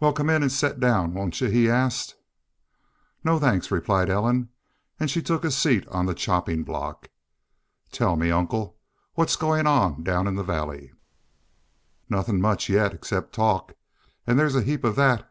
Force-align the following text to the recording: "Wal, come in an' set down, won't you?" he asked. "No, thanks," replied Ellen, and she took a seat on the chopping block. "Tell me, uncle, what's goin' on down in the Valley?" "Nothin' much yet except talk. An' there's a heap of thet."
"Wal, 0.00 0.12
come 0.12 0.28
in 0.28 0.42
an' 0.42 0.50
set 0.50 0.80
down, 0.80 1.14
won't 1.14 1.40
you?" 1.40 1.46
he 1.46 1.70
asked. 1.70 2.16
"No, 3.22 3.38
thanks," 3.38 3.70
replied 3.70 4.10
Ellen, 4.10 4.48
and 4.98 5.08
she 5.08 5.22
took 5.22 5.44
a 5.44 5.52
seat 5.52 5.86
on 5.86 6.04
the 6.06 6.16
chopping 6.16 6.64
block. 6.64 7.10
"Tell 7.92 8.16
me, 8.16 8.32
uncle, 8.32 8.76
what's 9.14 9.36
goin' 9.36 9.68
on 9.68 10.02
down 10.02 10.26
in 10.26 10.34
the 10.34 10.42
Valley?" 10.42 10.90
"Nothin' 12.10 12.40
much 12.40 12.68
yet 12.68 12.92
except 12.92 13.34
talk. 13.36 13.74
An' 14.26 14.36
there's 14.36 14.56
a 14.56 14.62
heap 14.62 14.82
of 14.82 14.96
thet." 14.96 15.30